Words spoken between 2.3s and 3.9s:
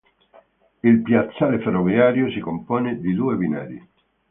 si compone di due binari.